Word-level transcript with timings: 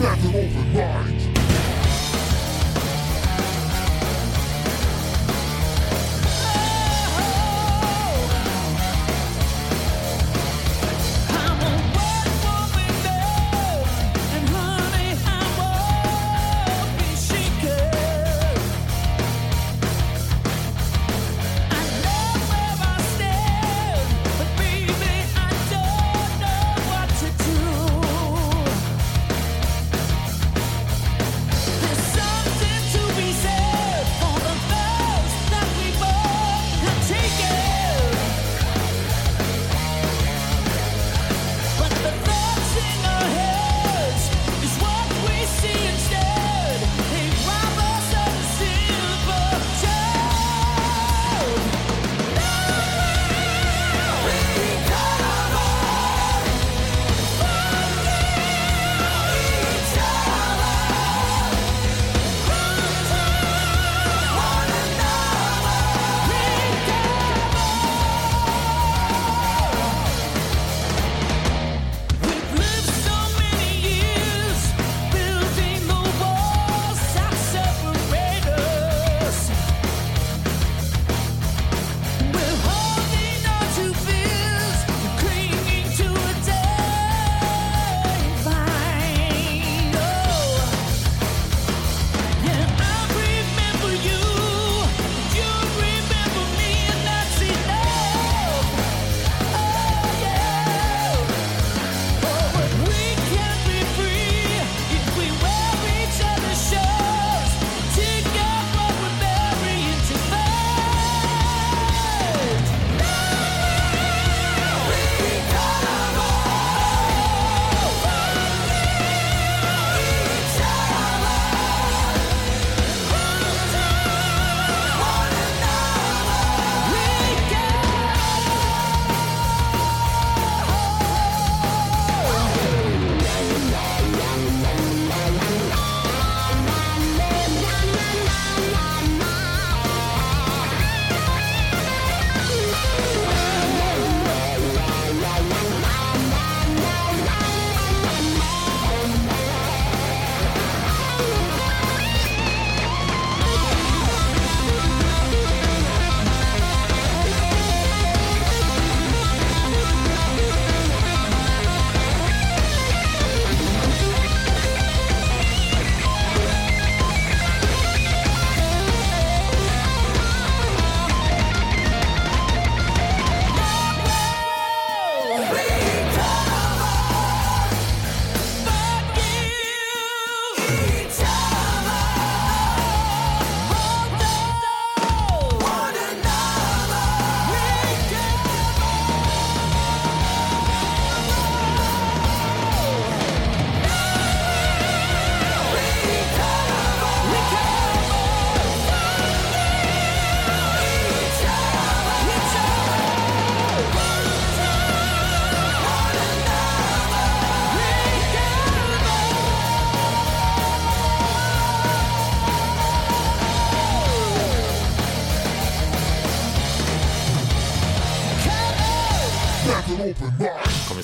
That's 0.00 0.24
an 0.24 0.34
open 0.34 0.72
mind. 0.72 1.29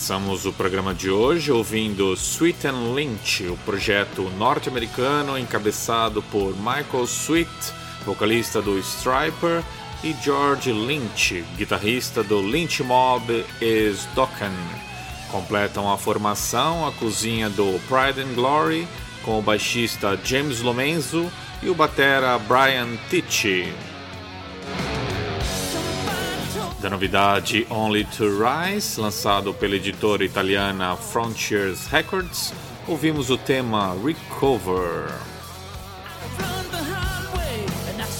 Começamos 0.07 0.47
o 0.47 0.53
programa 0.53 0.95
de 0.95 1.11
hoje 1.11 1.51
ouvindo 1.51 2.13
Sweet 2.13 2.69
and 2.69 2.95
Lynch, 2.95 3.45
o 3.49 3.57
projeto 3.65 4.31
norte-americano 4.39 5.37
encabeçado 5.37 6.23
por 6.23 6.55
Michael 6.55 7.03
Sweet, 7.03 7.51
vocalista 8.05 8.63
do 8.63 8.79
Striper, 8.79 9.65
e 10.05 10.15
George 10.23 10.71
Lynch, 10.71 11.45
guitarrista 11.57 12.23
do 12.23 12.41
Lynch 12.41 12.85
Mob 12.85 13.45
e 13.61 13.91
Stocken. 13.91 14.53
Completam 15.33 15.91
a 15.91 15.99
formação 15.99 16.87
a 16.87 16.93
cozinha 16.93 17.51
do 17.51 17.77
Pride 17.89 18.21
and 18.21 18.35
Glory, 18.37 18.87
com 19.25 19.41
o 19.41 19.43
baixista 19.43 20.17
James 20.23 20.61
Lomenzo 20.61 21.29
e 21.61 21.69
o 21.69 21.75
batera 21.75 22.39
Brian 22.39 22.97
Ticci. 23.11 23.75
Da 26.81 26.91
novidade 26.91 27.67
Only 27.71 28.05
to 28.05 28.25
Rise, 28.39 29.01
lançado 29.01 29.55
pela 29.55 29.77
editora 29.77 30.23
italiana 30.23 30.95
Frontiers 30.95 31.87
Records, 31.87 32.53
ouvimos 32.87 33.31
o 33.31 33.39
tema 33.39 33.97
Recover. 34.05 35.11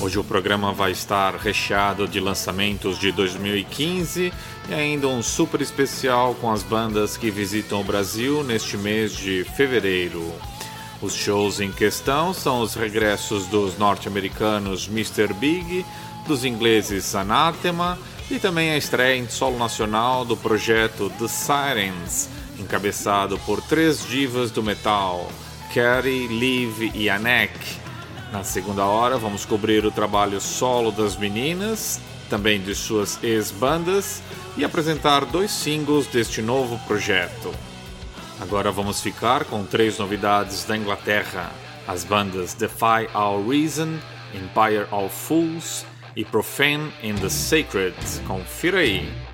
Hoje 0.01 0.19
o 0.19 0.25
programa 0.25 0.73
vai 0.73 0.93
estar 0.93 1.37
recheado 1.37 2.09
de 2.09 2.19
lançamentos 2.19 2.99
de 2.99 3.13
2015 3.13 4.33
e 4.71 4.75
ainda 4.75 5.07
um 5.07 5.23
super 5.23 5.61
especial 5.61 6.35
com 6.35 6.51
as 6.51 6.63
bandas 6.63 7.17
que 7.17 7.31
visitam 7.31 7.83
o 7.83 7.85
Brasil 7.85 8.43
neste 8.43 8.79
mês 8.79 9.13
de 9.13 9.45
fevereiro. 9.55 10.33
Os 11.03 11.15
shows 11.15 11.61
em 11.61 11.71
questão 11.71 12.33
são 12.33 12.63
os 12.63 12.75
regressos 12.75 13.47
dos 13.49 13.77
norte-americanos 13.77 14.89
Mr. 14.89 15.35
Big, 15.35 15.85
dos 16.27 16.45
ingleses 16.45 17.15
Anathema 17.15 17.99
e 18.31 18.39
também 18.39 18.71
a 18.71 18.77
estreia 18.77 19.17
em 19.17 19.29
solo 19.29 19.59
nacional 19.59 20.25
do 20.25 20.37
projeto 20.37 21.11
The 21.19 21.29
Sirens, 21.29 22.29
encabeçado 22.59 23.39
por 23.41 23.63
três 23.63 24.05
divas 24.07 24.51
do 24.51 24.63
metal, 24.63 25.31
Carrie, 25.73 26.27
Liv 26.27 26.91
e 26.95 27.09
Anek. 27.09 27.57
Na 28.33 28.43
segunda 28.43 28.85
hora 28.85 29.17
vamos 29.17 29.45
cobrir 29.45 29.85
o 29.85 29.91
trabalho 29.91 30.41
solo 30.41 30.91
das 30.91 31.17
meninas, 31.17 32.01
também 32.29 32.61
de 32.61 32.75
suas 32.75 33.23
ex-bandas, 33.23 34.21
e 34.57 34.65
apresentar 34.65 35.25
dois 35.25 35.51
singles 35.51 36.07
deste 36.07 36.43
novo 36.43 36.79
projeto. 36.87 37.55
Agora 38.41 38.73
vamos 38.73 39.01
ficar 39.01 39.45
com 39.45 39.65
três 39.65 39.99
novidades 39.99 40.65
da 40.65 40.77
Inglaterra: 40.77 41.53
as 41.87 42.03
bandas 42.03 42.55
Defy 42.55 43.09
Our 43.15 43.49
Reason, 43.49 43.99
Empire 44.35 44.87
of 44.91 45.15
Fools 45.15 45.87
e 46.17 46.25
Profane 46.25 46.91
in 47.03 47.15
the 47.17 47.29
Sacred. 47.29 47.95
Confira 48.27 48.79
aí. 48.79 49.26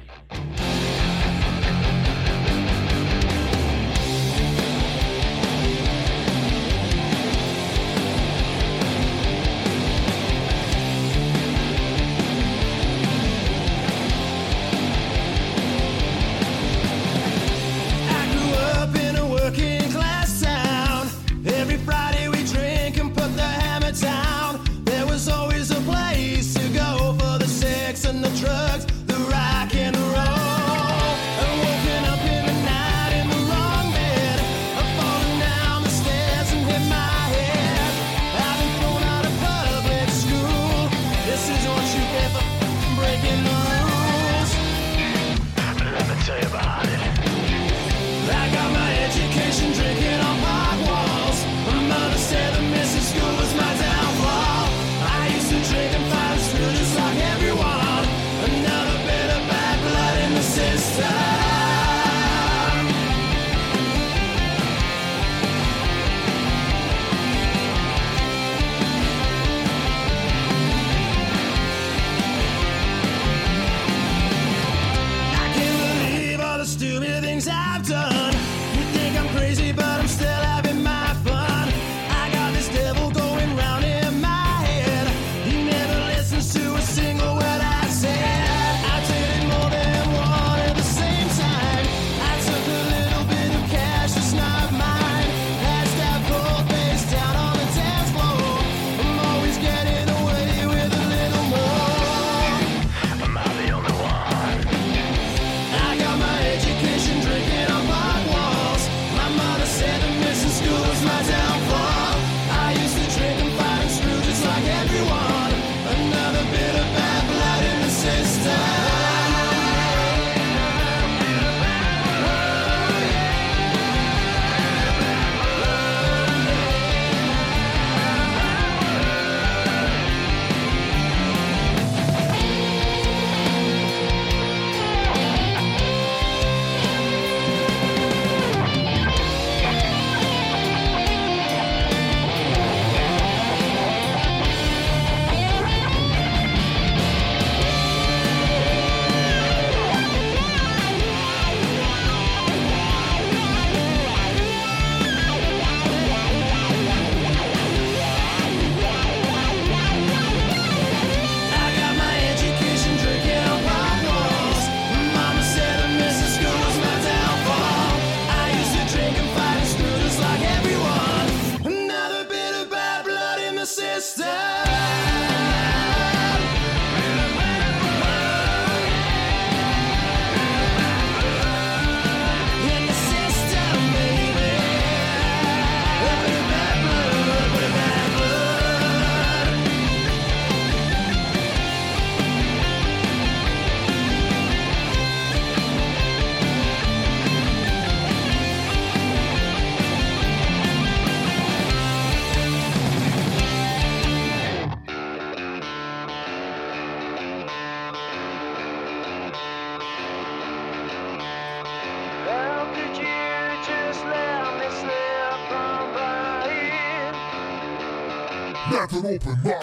Open 219.16 219.38
mind. 219.44 219.61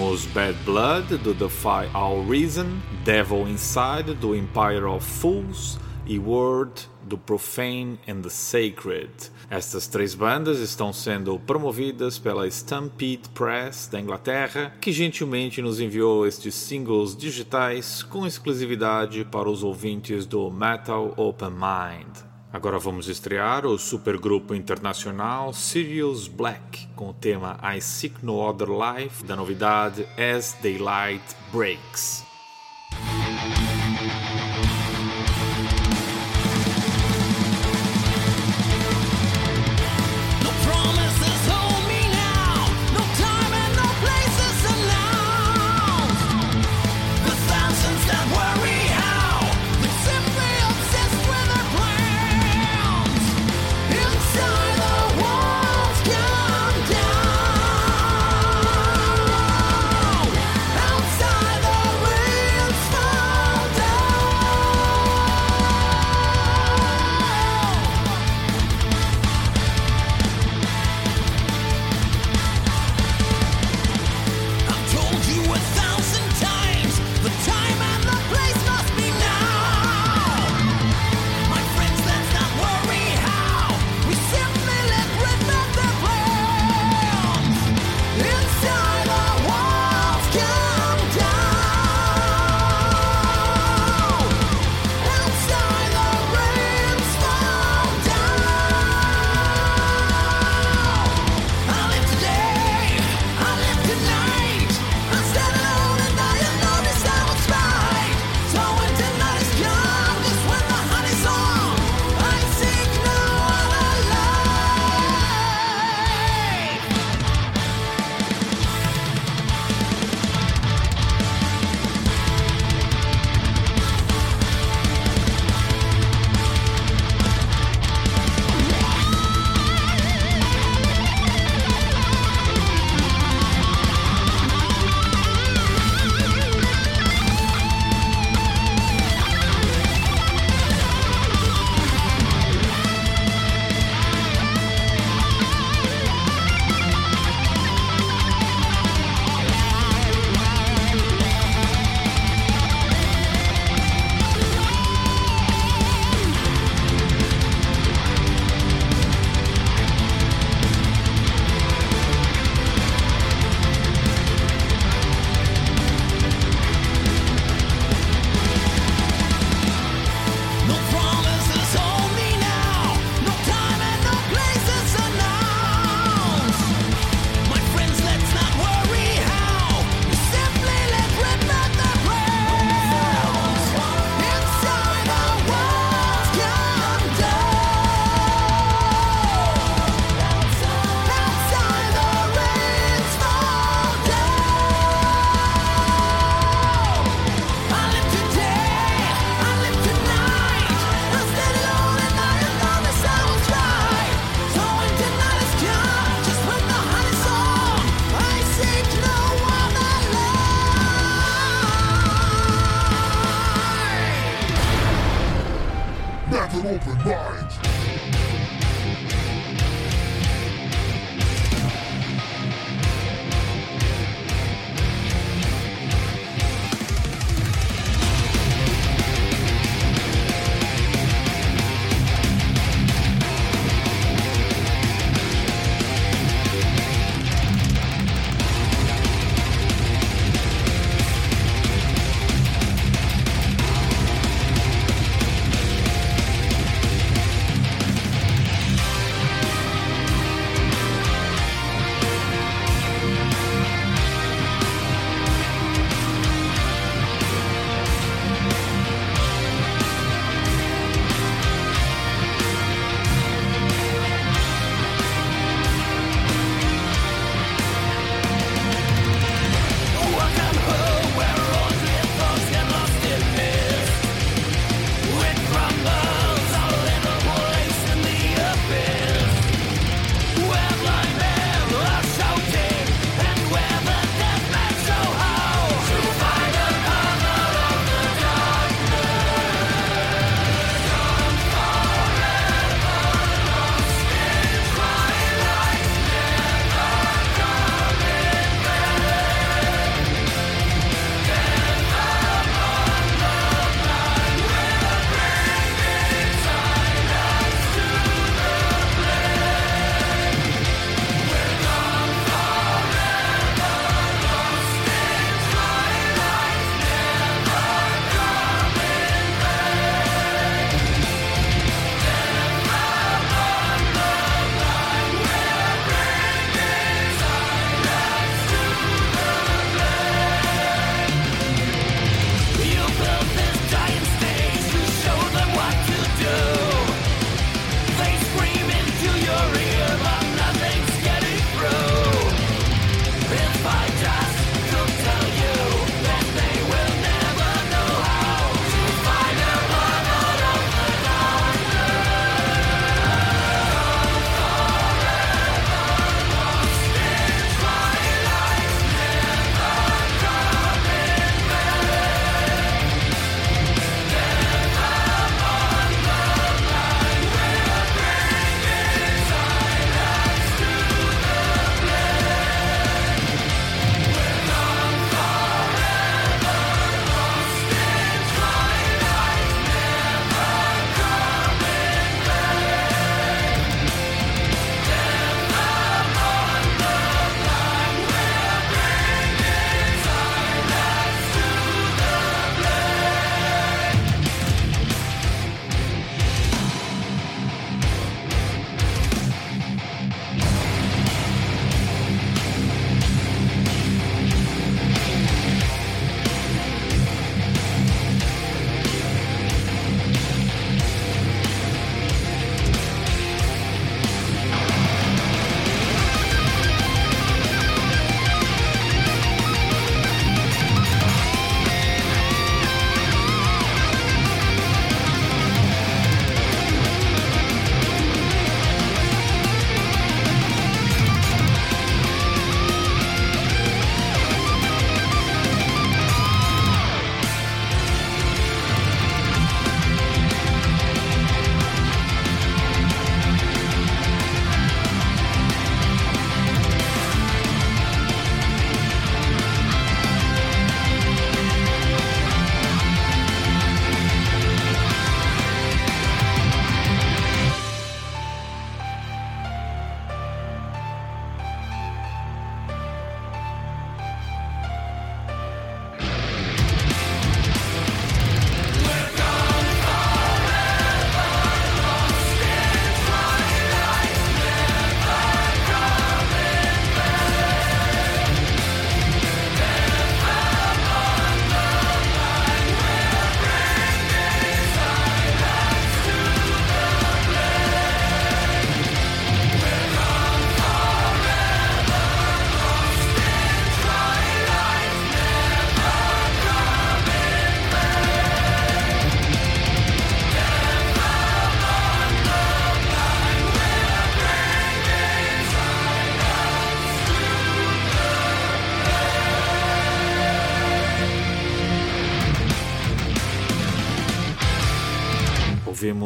Ouvimos 0.00 0.24
Bad 0.26 0.58
Blood 0.64 1.18
do 1.18 1.34
Defy 1.34 1.90
All 1.92 2.24
Reason, 2.24 2.66
Devil 3.04 3.46
Inside 3.46 4.14
do 4.14 4.34
Empire 4.34 4.86
of 4.86 5.04
Fools 5.04 5.78
e 6.06 6.18
Word 6.18 6.88
do 7.02 7.18
Profane 7.18 7.98
and 8.08 8.22
the 8.22 8.30
Sacred. 8.30 9.10
Estas 9.50 9.86
três 9.86 10.14
bandas 10.14 10.58
estão 10.58 10.90
sendo 10.90 11.38
promovidas 11.40 12.18
pela 12.18 12.46
Stampede 12.46 13.28
Press 13.34 13.88
da 13.92 14.00
Inglaterra, 14.00 14.72
que 14.80 14.90
gentilmente 14.90 15.60
nos 15.60 15.80
enviou 15.80 16.26
estes 16.26 16.54
singles 16.54 17.14
digitais 17.14 18.02
com 18.02 18.26
exclusividade 18.26 19.26
para 19.26 19.50
os 19.50 19.62
ouvintes 19.62 20.24
do 20.24 20.50
Metal 20.50 21.12
Open 21.18 21.50
Mind. 21.50 22.29
Agora 22.52 22.78
vamos 22.80 23.08
estrear 23.08 23.64
o 23.64 23.78
supergrupo 23.78 24.54
internacional 24.54 25.52
Sirius 25.52 26.26
Black 26.26 26.88
com 26.96 27.10
o 27.10 27.14
tema 27.14 27.56
I 27.62 27.80
Seek 27.80 28.24
No 28.24 28.40
Other 28.40 28.68
Life 28.68 29.24
da 29.24 29.36
novidade 29.36 30.04
As 30.18 30.56
Daylight 30.60 31.22
Breaks. 31.52 32.29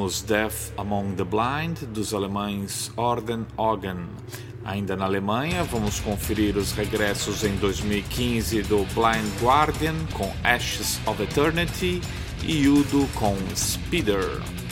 Ouvimos 0.04 0.22
Death 0.22 0.72
Among 0.76 1.14
the 1.14 1.24
Blind, 1.24 1.78
dos 1.94 2.12
alemães 2.12 2.92
Orden 2.96 3.46
Ogen. 3.56 4.08
Ainda 4.64 4.96
na 4.96 5.06
Alemanha, 5.06 5.62
vamos 5.64 6.00
conferir 6.00 6.56
os 6.56 6.72
regressos 6.72 7.42
em 7.42 7.56
2015 7.56 8.62
do 8.62 8.84
Blind 8.94 9.26
Guardian 9.42 9.94
com 10.12 10.30
Ashes 10.42 11.00
of 11.06 11.22
Eternity 11.22 12.00
e 12.42 12.68
Udo 12.68 13.08
com 13.14 13.34
Speeder. 13.54 14.63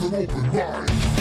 with 0.00 0.14
an 0.14 0.30
open 0.30 0.42
mind. 0.52 1.17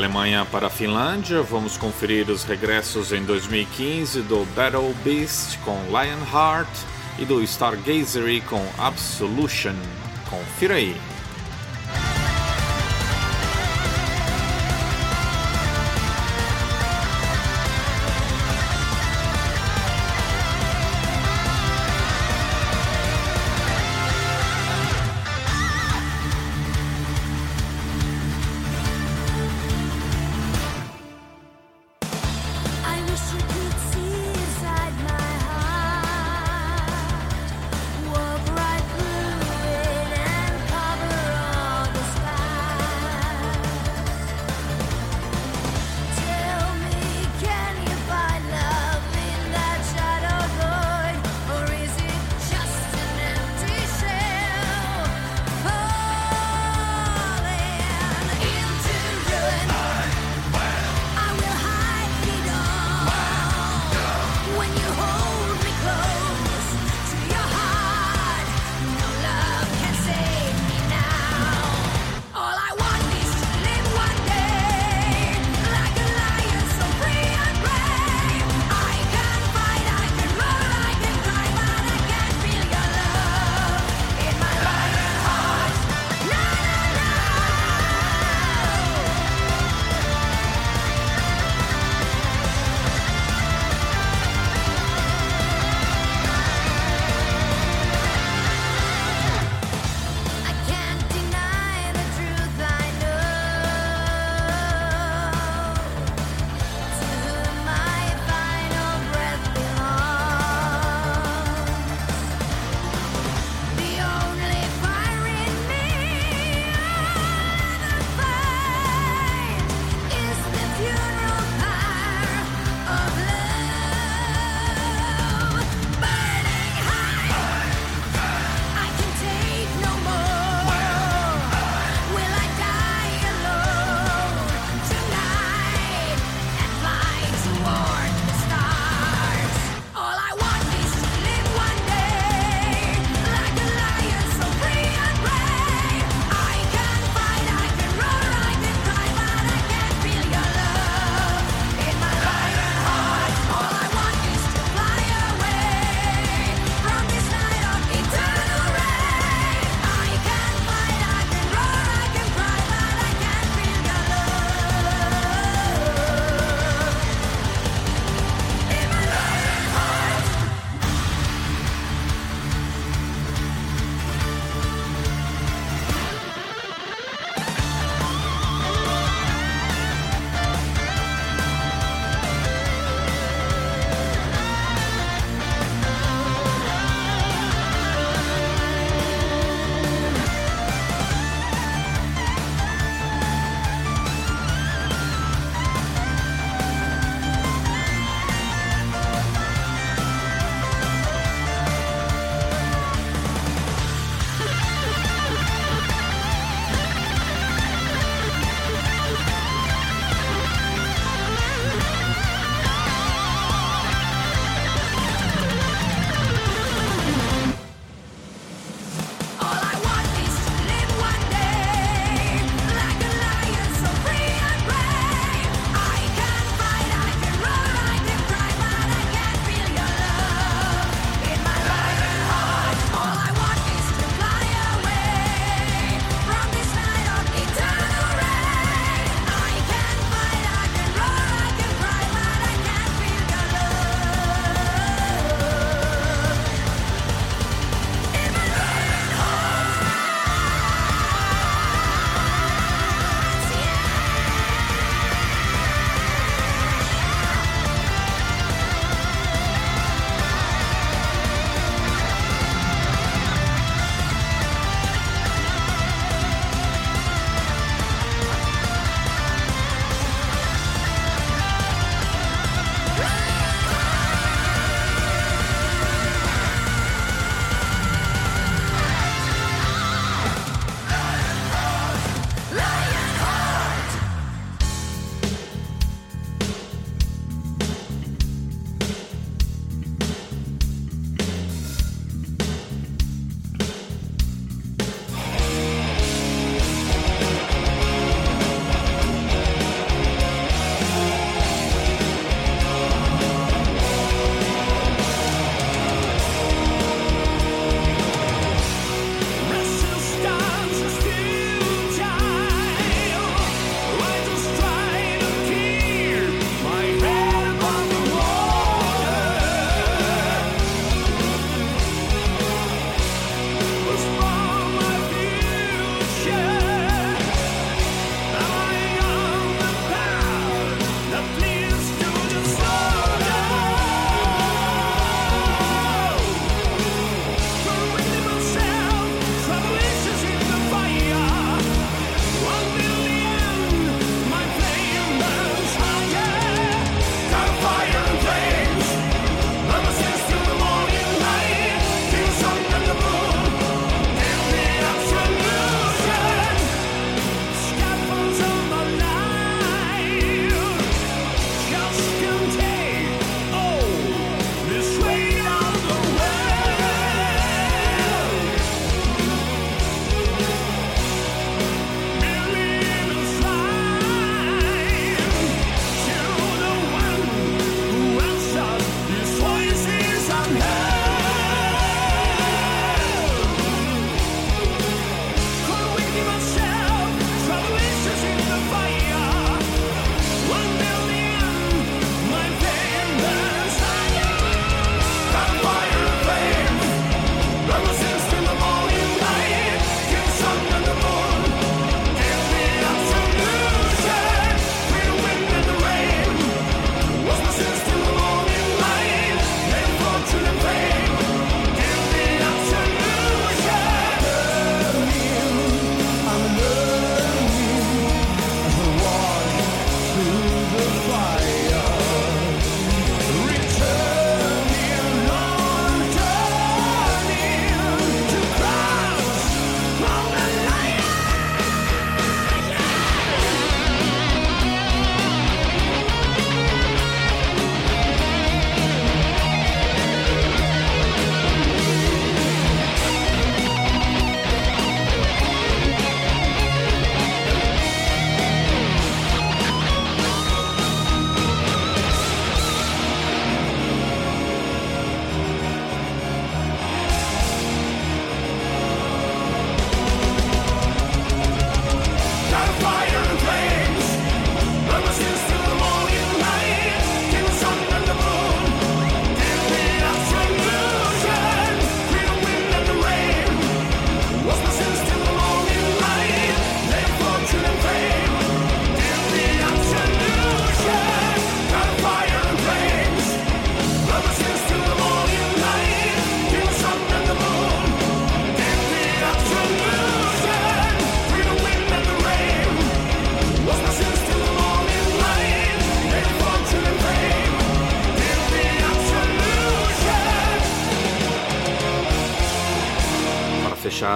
Alemanha 0.00 0.46
para 0.46 0.68
a 0.68 0.70
Finlândia, 0.70 1.42
vamos 1.42 1.76
conferir 1.76 2.30
os 2.30 2.42
regressos 2.42 3.12
em 3.12 3.22
2015 3.22 4.22
do 4.22 4.46
Battle 4.56 4.94
Beast 5.04 5.58
com 5.58 5.78
Lionheart 5.88 6.70
e 7.18 7.26
do 7.26 7.42
Stargazery 7.42 8.40
com 8.40 8.66
Absolution. 8.78 9.74
Confira 10.30 10.76
aí! 10.76 10.96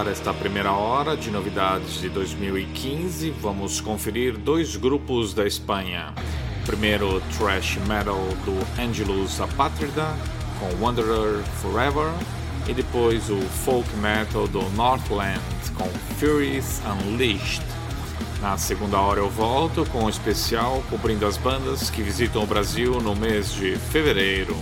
fechar 0.05 0.11
esta 0.11 0.35
primeira 0.35 0.73
hora 0.73 1.17
de 1.17 1.31
novidades 1.31 2.01
de 2.01 2.09
2015, 2.09 3.31
vamos 3.41 3.81
conferir 3.81 4.37
dois 4.37 4.77
grupos 4.77 5.33
da 5.33 5.47
Espanha. 5.47 6.13
Primeiro, 6.67 7.21
thrash 7.37 7.79
metal 7.87 8.27
do 8.45 8.81
Angelus 8.81 9.41
Apátrida 9.41 10.07
com 10.59 10.85
Wanderer 10.85 11.43
Forever, 11.61 12.13
e 12.69 12.73
depois 12.73 13.29
o 13.31 13.41
folk 13.65 13.89
metal 13.97 14.47
do 14.49 14.63
Northland 14.71 15.41
com 15.77 15.89
Furies 16.19 16.81
Unleashed. 16.87 17.63
Na 18.41 18.57
segunda 18.57 18.99
hora 18.99 19.21
eu 19.21 19.31
volto 19.31 19.87
com 19.91 20.05
um 20.05 20.09
especial 20.09 20.83
cobrindo 20.91 21.27
as 21.27 21.37
bandas 21.37 21.91
que 21.91 22.03
visitam 22.03 22.43
o 22.43 22.47
Brasil 22.47 23.01
no 23.01 23.15
mês 23.15 23.53
de 23.53 23.77
fevereiro. 23.77 24.57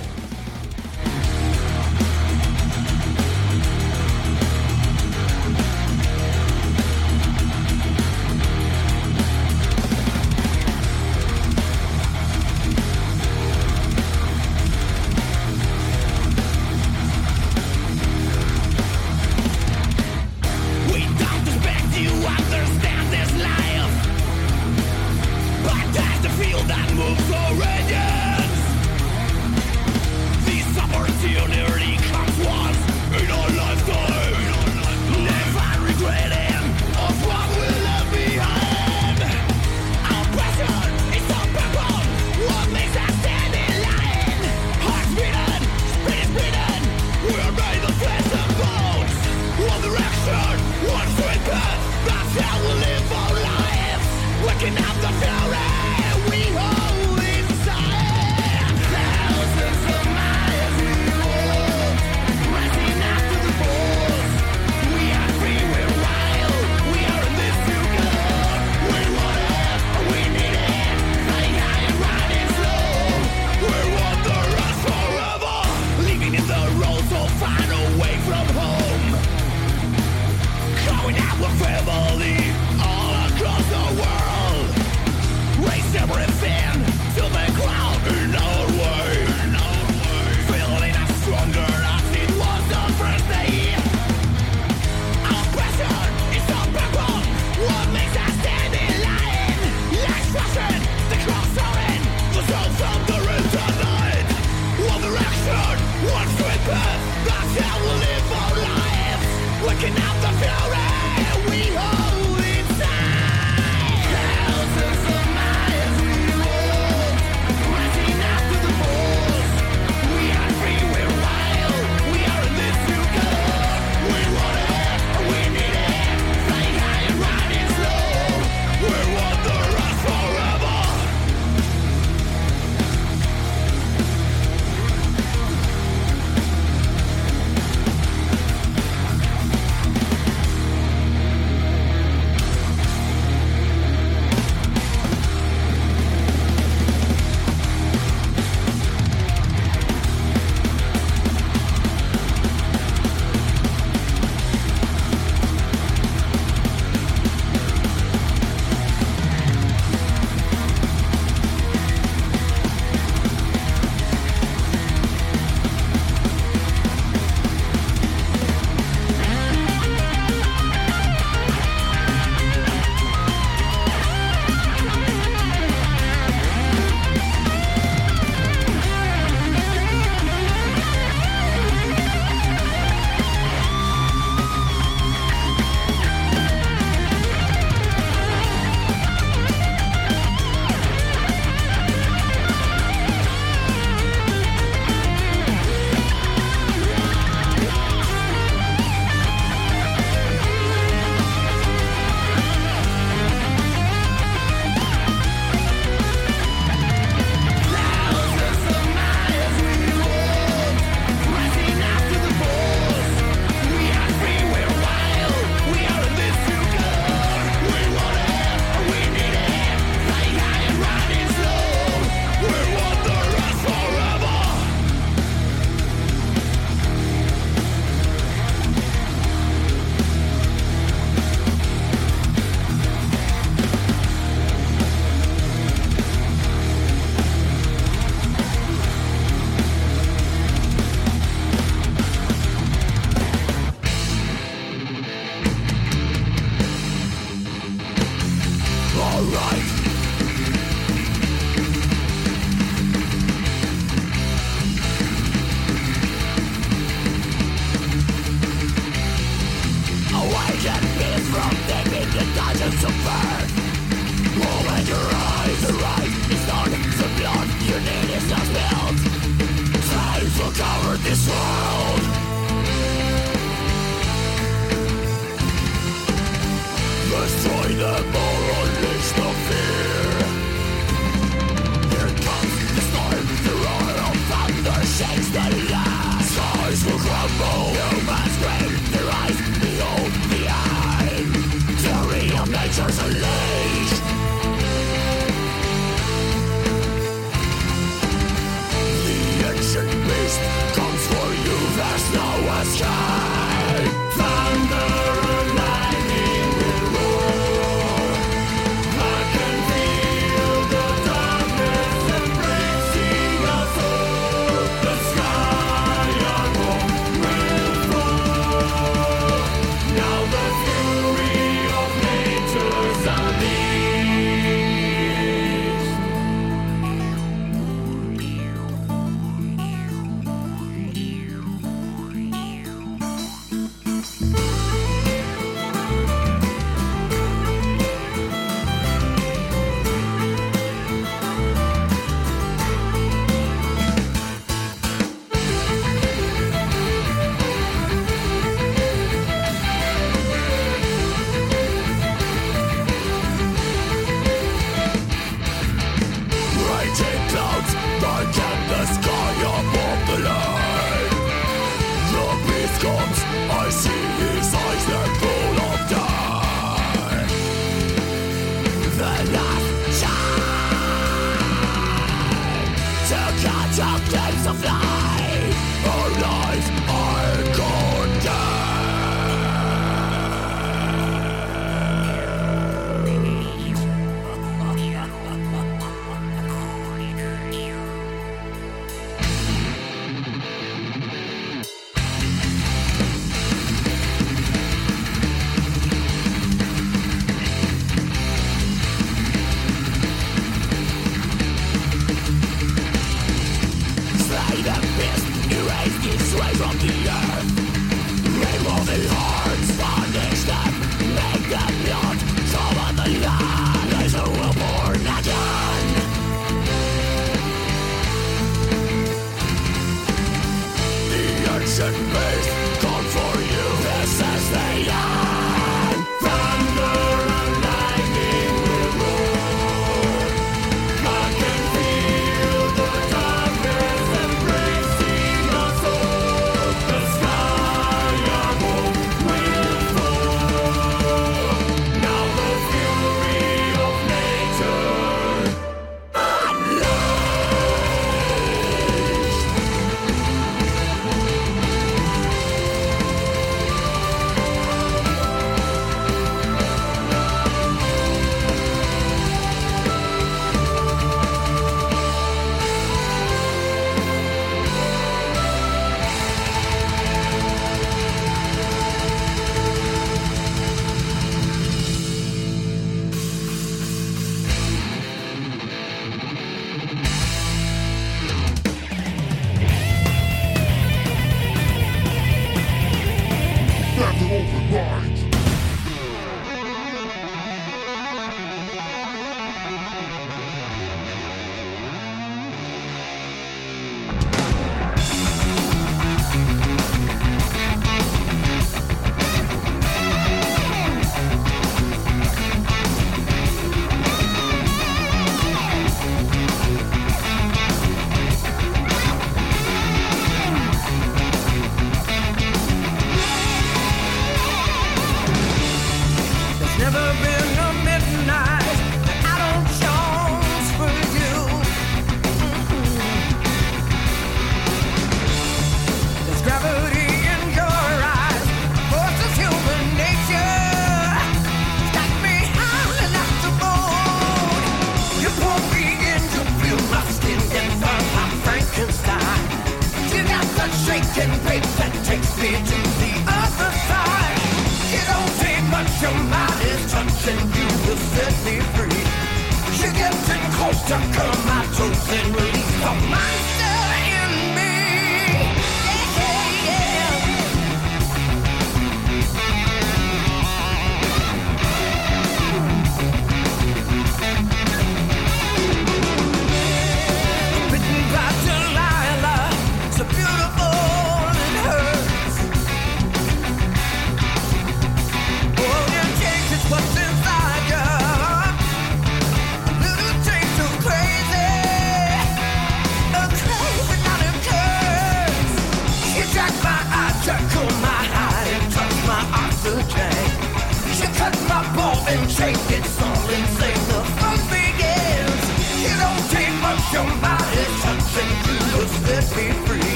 never 484.03 484.35
overnight 484.35 485.12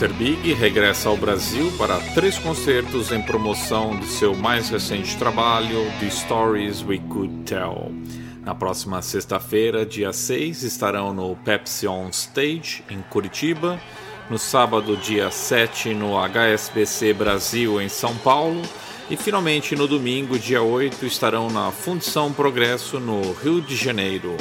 Mr. 0.00 0.14
Big 0.14 0.54
regressa 0.54 1.10
ao 1.10 1.16
Brasil 1.18 1.70
para 1.76 2.00
três 2.14 2.38
concertos 2.38 3.12
em 3.12 3.20
promoção 3.20 3.98
de 3.98 4.06
seu 4.06 4.34
mais 4.34 4.70
recente 4.70 5.14
trabalho, 5.18 5.84
The 6.00 6.08
Stories 6.08 6.82
We 6.82 7.00
Could 7.00 7.44
Tell. 7.44 7.92
Na 8.42 8.54
próxima 8.54 9.02
sexta-feira, 9.02 9.84
dia 9.84 10.10
6, 10.10 10.62
estarão 10.62 11.12
no 11.12 11.36
Pepsi 11.36 11.86
On 11.86 12.08
Stage, 12.08 12.82
em 12.88 13.02
Curitiba. 13.10 13.78
No 14.30 14.38
sábado, 14.38 14.96
dia 14.96 15.30
7, 15.30 15.92
no 15.92 16.16
HSBC 16.16 17.12
Brasil, 17.12 17.78
em 17.78 17.90
São 17.90 18.16
Paulo. 18.16 18.62
E 19.10 19.18
finalmente, 19.18 19.76
no 19.76 19.86
domingo, 19.86 20.38
dia 20.38 20.62
8, 20.62 21.04
estarão 21.04 21.50
na 21.50 21.70
Fundição 21.70 22.32
Progresso, 22.32 22.98
no 22.98 23.34
Rio 23.34 23.60
de 23.60 23.76
Janeiro. 23.76 24.34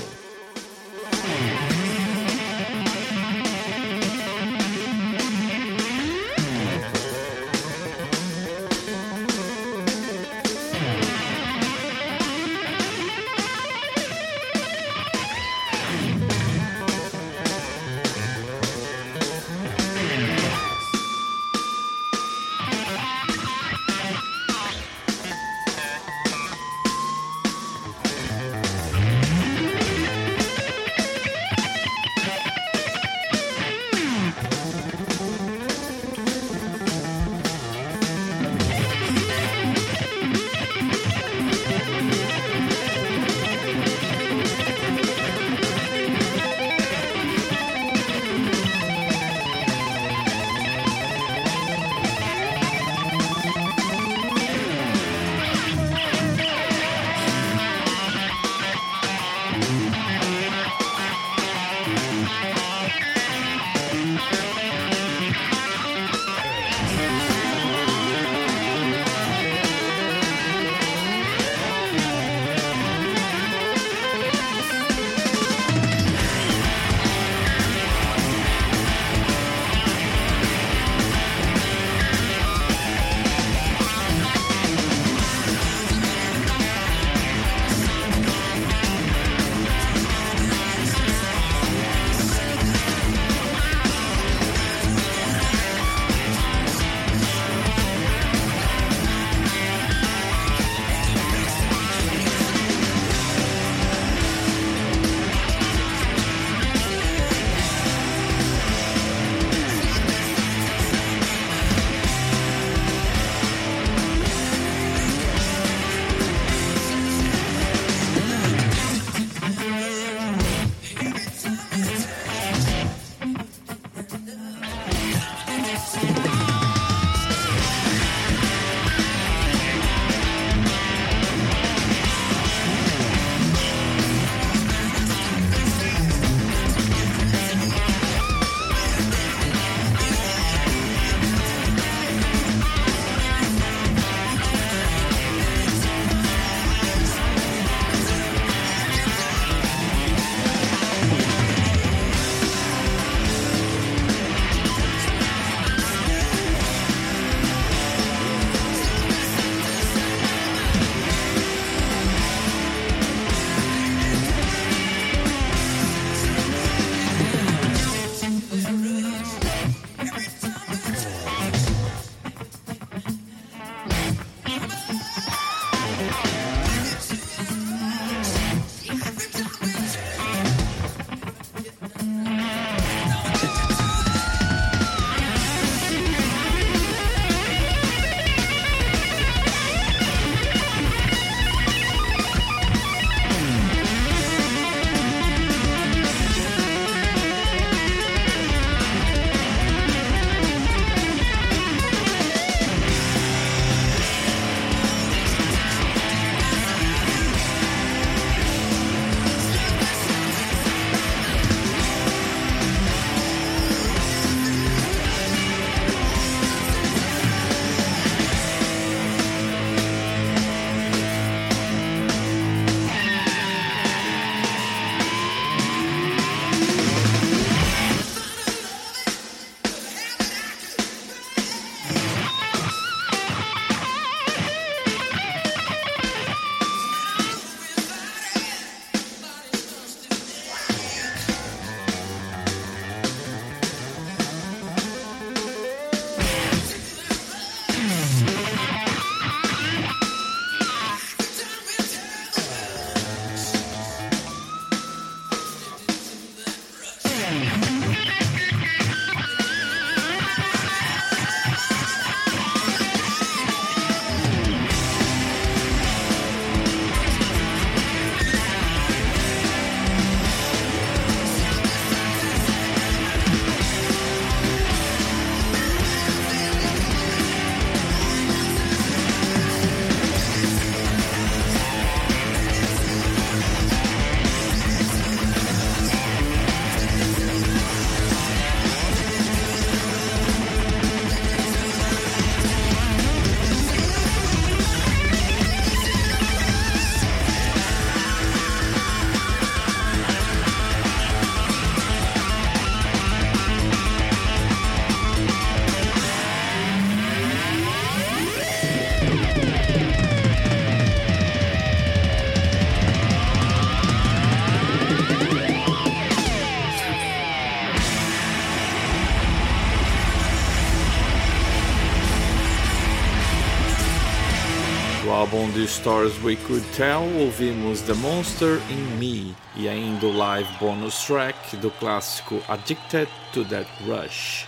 álbum 325.30 325.52
de 325.52 325.64
Stories 325.68 326.14
We 326.24 326.36
Could 326.48 326.66
Tell, 326.76 327.04
ouvimos 327.22 327.82
The 327.82 327.94
Monster 327.94 328.60
in 328.72 328.98
Me 328.98 329.36
e 329.56 329.70
ainda 329.70 330.08
o 330.08 330.12
live 330.12 330.50
bonus 330.60 331.04
track 331.04 331.56
do 331.58 331.70
clássico 331.70 332.42
Addicted 332.48 333.08
to 333.34 333.46
That 333.46 333.68
Rush. 333.86 334.46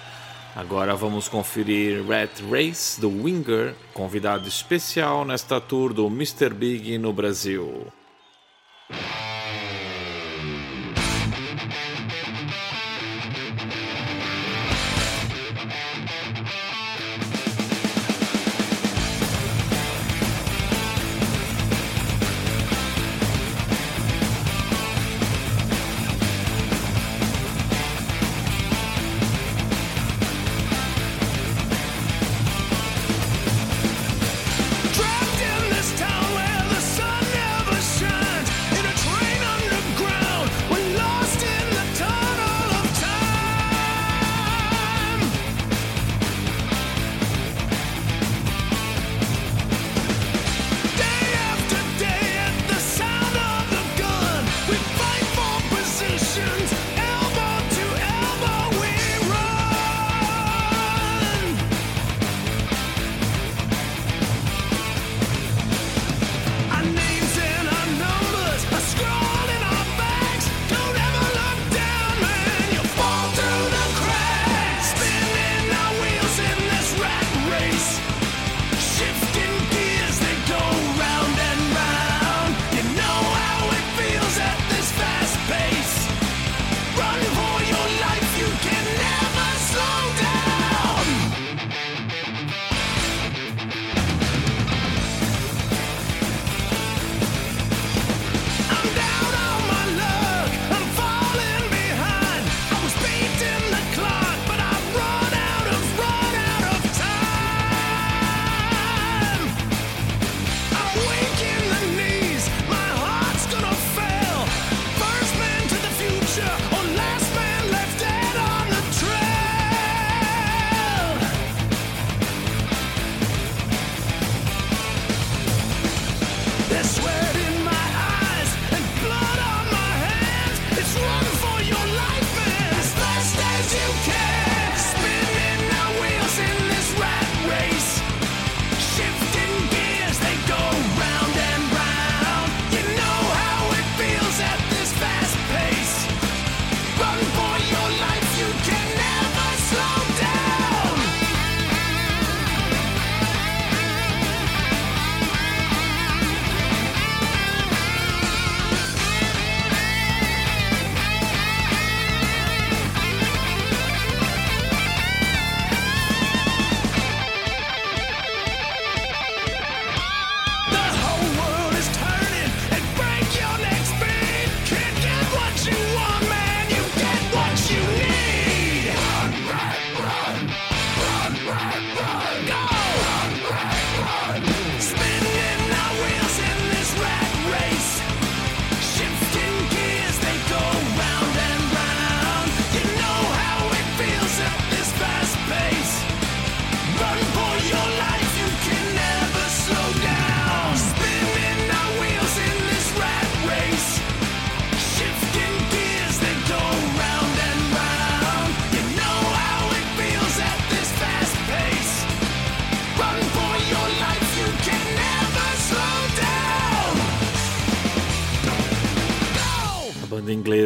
Agora 0.55 0.95
vamos 0.95 1.27
conferir 1.27 2.03
Rat 2.07 2.31
Race 2.49 2.99
do 2.99 3.09
Winger, 3.09 3.75
convidado 3.93 4.47
especial 4.47 5.23
nesta 5.23 5.61
tour 5.61 5.93
do 5.93 6.07
Mr. 6.07 6.51
Big 6.51 6.97
no 6.97 7.13
Brasil. 7.13 7.85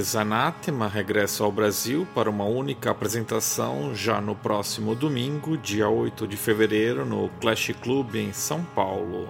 Hermes 0.06 0.15
Anátema 0.15 0.88
regressa 0.88 1.44
ao 1.44 1.52
Brasil 1.52 2.07
para 2.14 2.30
uma 2.30 2.44
única 2.44 2.91
apresentação 2.91 3.95
já 3.95 4.22
no 4.22 4.36
próximo 4.36 4.94
domingo, 4.94 5.57
dia 5.57 5.90
8 5.90 6.27
de 6.27 6.38
fevereiro, 6.38 7.03
no 7.03 7.27
Clash 7.41 7.73
Club 7.82 8.14
em 8.14 8.32
São 8.32 8.64
Paulo. 8.64 9.27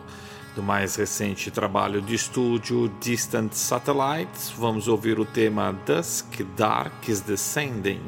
Do 0.53 0.61
mais 0.61 0.97
recente 0.97 1.49
trabalho 1.49 2.02
de 2.02 2.14
estúdio 2.14 2.91
Distant 2.99 3.53
Satellites, 3.53 4.49
vamos 4.49 4.89
ouvir 4.89 5.18
o 5.18 5.23
tema 5.23 5.72
Dusk 5.85 6.41
Dark 6.57 7.07
is 7.07 7.22
Descending. 7.22 8.02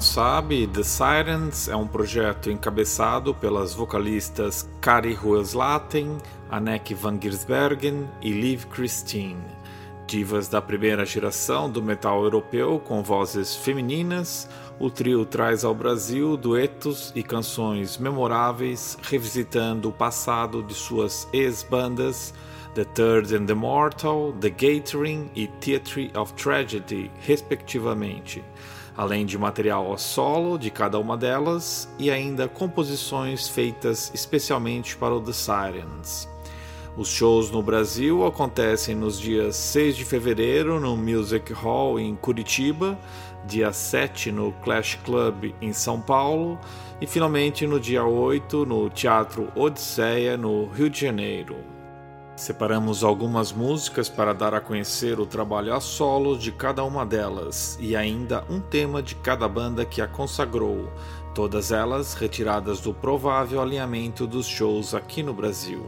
Não 0.00 0.06
sabe, 0.06 0.66
The 0.66 0.82
Sirens 0.82 1.68
é 1.68 1.76
um 1.76 1.86
projeto 1.86 2.50
encabeçado 2.50 3.34
pelas 3.34 3.74
vocalistas 3.74 4.66
Kari 4.80 5.14
Hueslaten, 5.22 6.16
Anneke 6.50 6.94
van 6.94 7.20
Giersbergen 7.20 8.08
e 8.22 8.30
Liv 8.32 8.64
Christine, 8.74 9.44
divas 10.06 10.48
da 10.48 10.62
primeira 10.62 11.04
geração 11.04 11.68
do 11.68 11.82
metal 11.82 12.24
europeu 12.24 12.80
com 12.82 13.02
vozes 13.02 13.54
femininas. 13.56 14.48
O 14.78 14.88
trio 14.88 15.26
traz 15.26 15.64
ao 15.64 15.74
Brasil 15.74 16.34
duetos 16.34 17.12
e 17.14 17.22
canções 17.22 17.98
memoráveis, 17.98 18.96
revisitando 19.02 19.90
o 19.90 19.92
passado 19.92 20.62
de 20.62 20.72
suas 20.72 21.28
ex-bandas 21.30 22.32
The 22.74 22.84
Third 22.84 23.36
and 23.36 23.44
the 23.44 23.54
Mortal, 23.54 24.32
The 24.40 24.48
Gathering 24.48 25.30
e 25.34 25.46
Theatre 25.46 26.10
of 26.16 26.32
Tragedy, 26.32 27.10
respectivamente 27.20 28.42
além 28.96 29.24
de 29.24 29.38
material 29.38 29.92
a 29.92 29.98
solo 29.98 30.58
de 30.58 30.70
cada 30.70 30.98
uma 30.98 31.16
delas 31.16 31.88
e 31.98 32.10
ainda 32.10 32.48
composições 32.48 33.48
feitas 33.48 34.10
especialmente 34.14 34.96
para 34.96 35.14
o 35.14 35.20
The 35.20 35.32
Sirens. 35.32 36.28
Os 36.96 37.08
shows 37.08 37.50
no 37.50 37.62
Brasil 37.62 38.26
acontecem 38.26 38.94
nos 38.94 39.18
dias 39.18 39.56
6 39.56 39.96
de 39.96 40.04
fevereiro 40.04 40.80
no 40.80 40.96
Music 40.96 41.52
Hall 41.52 42.00
em 42.00 42.16
Curitiba, 42.16 42.98
dia 43.46 43.72
7 43.72 44.32
no 44.32 44.52
Clash 44.62 44.98
Club 45.04 45.54
em 45.62 45.72
São 45.72 46.00
Paulo 46.00 46.58
e 47.00 47.06
finalmente 47.06 47.66
no 47.66 47.80
dia 47.80 48.04
8 48.04 48.66
no 48.66 48.90
Teatro 48.90 49.48
Odisseia 49.54 50.36
no 50.36 50.66
Rio 50.66 50.90
de 50.90 51.00
Janeiro. 51.00 51.79
Separamos 52.40 53.04
algumas 53.04 53.52
músicas 53.52 54.08
para 54.08 54.32
dar 54.32 54.54
a 54.54 54.62
conhecer 54.62 55.20
o 55.20 55.26
trabalho 55.26 55.74
a 55.74 55.78
solo 55.78 56.38
de 56.38 56.50
cada 56.50 56.82
uma 56.82 57.04
delas 57.04 57.76
e 57.78 57.94
ainda 57.94 58.46
um 58.48 58.58
tema 58.58 59.02
de 59.02 59.14
cada 59.14 59.46
banda 59.46 59.84
que 59.84 60.00
a 60.00 60.06
consagrou, 60.06 60.90
todas 61.34 61.70
elas 61.70 62.14
retiradas 62.14 62.80
do 62.80 62.94
provável 62.94 63.60
alinhamento 63.60 64.26
dos 64.26 64.46
shows 64.46 64.94
aqui 64.94 65.22
no 65.22 65.34
Brasil. 65.34 65.84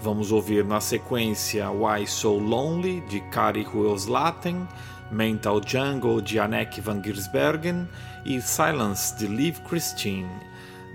Vamos 0.00 0.32
ouvir 0.32 0.64
na 0.64 0.80
sequência 0.80 1.70
Why 1.70 2.06
So 2.06 2.38
Lonely 2.38 3.02
de 3.02 3.20
Kari 3.28 3.66
Huelslaten, 3.66 4.66
Mental 5.10 5.60
Jungle 5.62 6.22
de 6.22 6.40
Anneke 6.40 6.80
van 6.80 7.02
Giersbergen 7.04 7.86
e 8.24 8.40
Silence 8.40 9.14
de 9.18 9.26
Liv 9.26 9.60
Christine. 9.68 10.47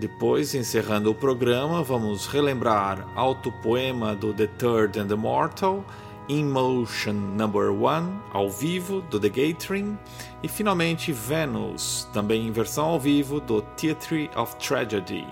Depois, 0.03 0.53
encerrando 0.53 1.09
o 1.09 1.15
programa, 1.15 1.81
vamos 1.81 2.27
relembrar 2.27 3.07
Autopoema 3.15 4.13
do 4.13 4.33
The 4.33 4.47
Third 4.47 4.99
and 4.99 5.07
the 5.07 5.15
Mortal, 5.15 5.81
In 6.27 6.43
Motion 6.43 7.13
Number 7.13 7.71
1, 7.71 8.19
ao 8.33 8.49
vivo, 8.49 8.99
do 9.03 9.17
The 9.17 9.29
Gathering, 9.29 9.97
e 10.43 10.49
finalmente 10.49 11.13
Venus, 11.13 12.05
também 12.11 12.45
em 12.45 12.51
versão 12.51 12.87
ao 12.87 12.99
vivo, 12.99 13.39
do 13.39 13.61
Theatre 13.61 14.29
of 14.35 14.57
Tragedy. 14.57 15.25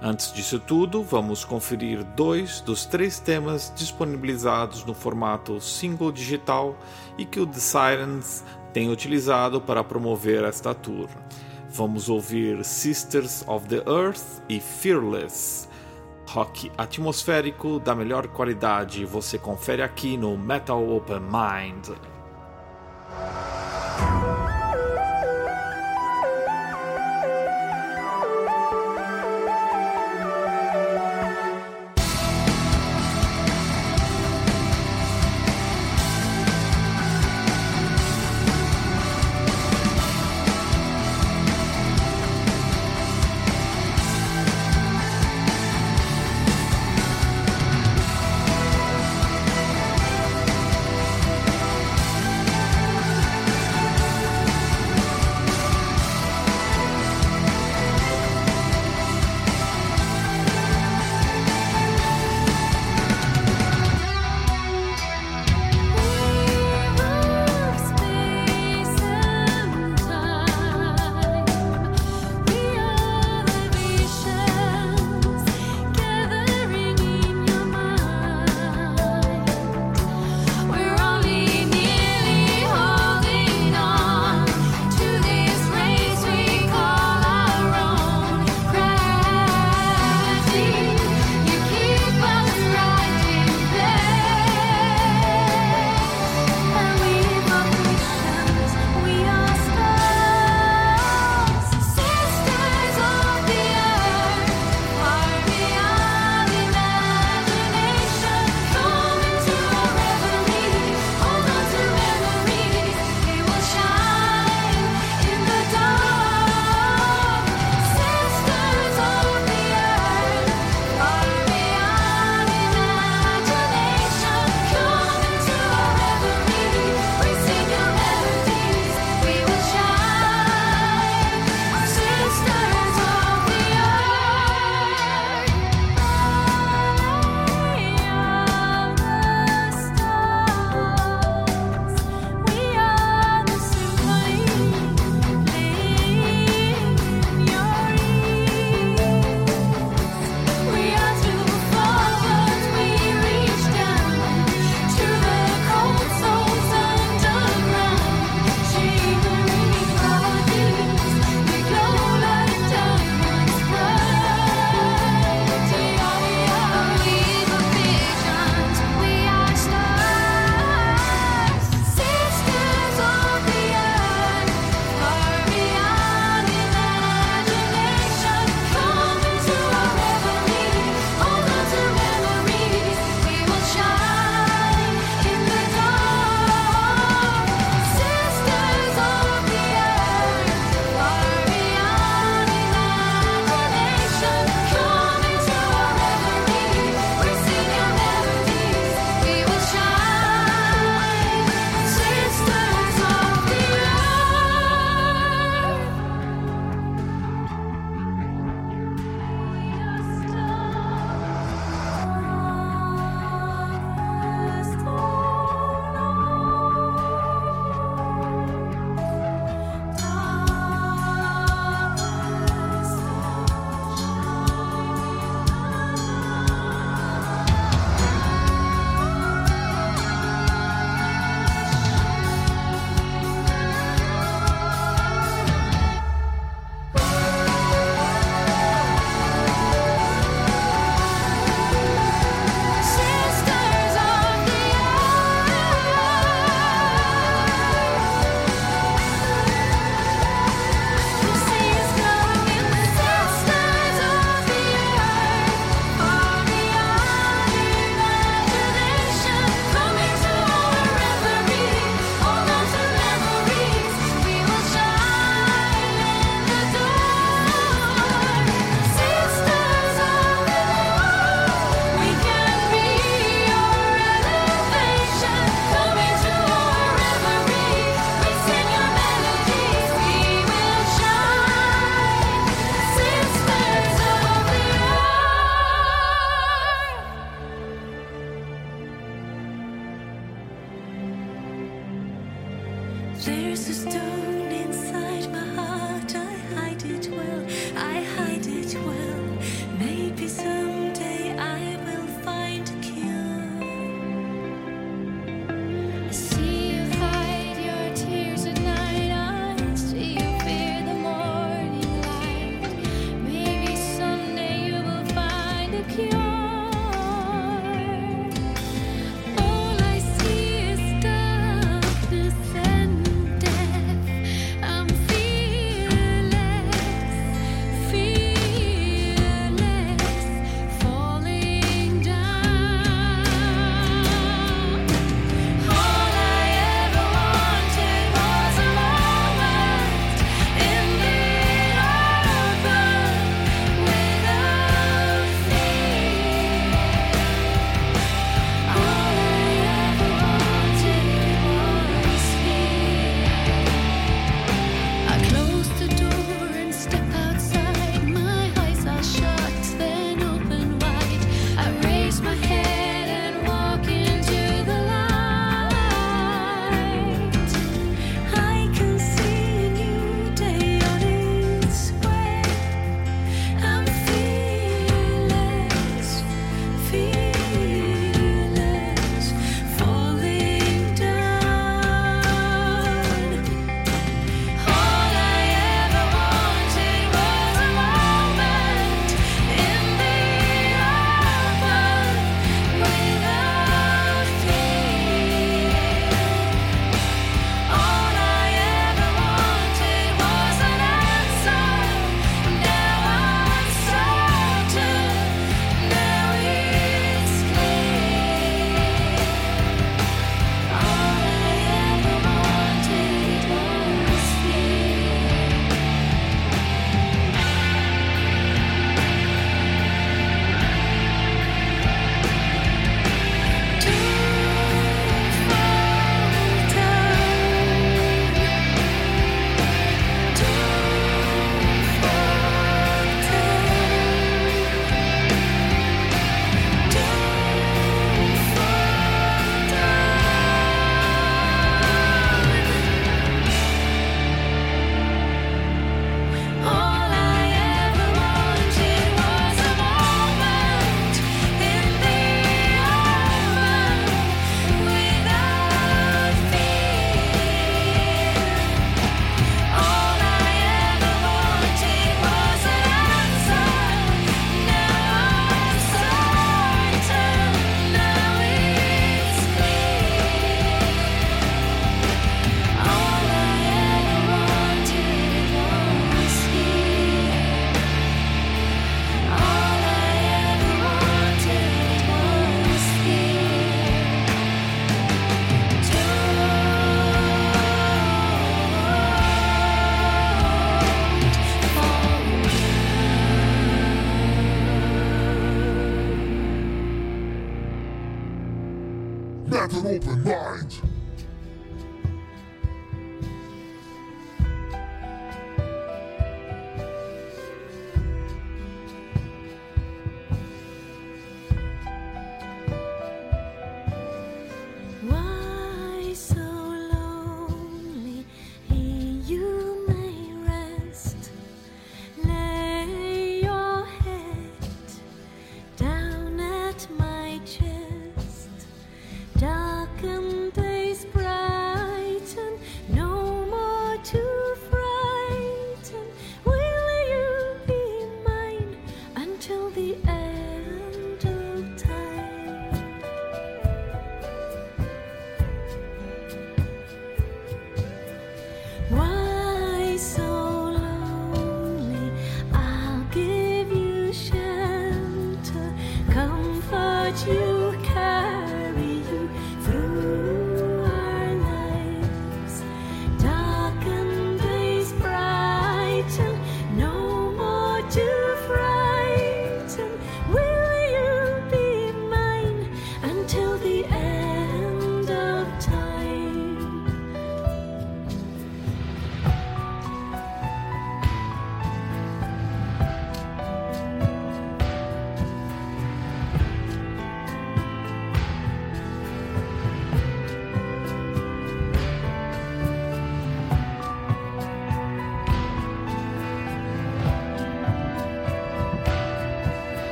Antes 0.00 0.32
disso 0.32 0.60
tudo, 0.60 1.02
vamos 1.02 1.44
conferir 1.44 2.04
dois 2.14 2.60
dos 2.60 2.86
três 2.86 3.18
temas 3.18 3.72
disponibilizados 3.74 4.84
no 4.84 4.94
formato 4.94 5.60
single 5.60 6.12
digital 6.12 6.78
e 7.18 7.24
que 7.24 7.40
o 7.40 7.46
The 7.46 7.58
Sirens 7.58 8.44
tem 8.72 8.88
utilizado 8.88 9.60
para 9.60 9.82
promover 9.82 10.44
esta 10.44 10.72
tour. 10.72 11.08
Vamos 11.72 12.08
ouvir 12.08 12.64
Sisters 12.64 13.44
of 13.46 13.68
the 13.68 13.84
Earth 13.88 14.42
e 14.48 14.58
Fearless. 14.58 15.68
Rock 16.28 16.70
atmosférico 16.76 17.78
da 17.78 17.94
melhor 17.94 18.26
qualidade 18.26 19.04
você 19.04 19.38
confere 19.38 19.80
aqui 19.80 20.16
no 20.16 20.36
Metal 20.36 20.82
Open 20.90 21.20
Mind. 21.20 21.96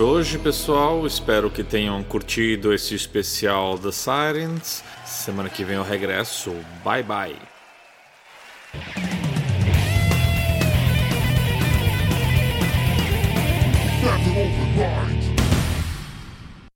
Por 0.00 0.06
hoje, 0.06 0.38
pessoal. 0.38 1.06
Espero 1.06 1.50
que 1.50 1.62
tenham 1.62 2.02
curtido 2.02 2.72
esse 2.72 2.94
especial 2.94 3.78
The 3.78 3.92
Sirens. 3.92 4.82
Semana 5.04 5.50
que 5.50 5.62
vem 5.62 5.76
eu 5.76 5.82
regresso. 5.82 6.52
Bye 6.82 7.02
bye. 7.02 7.49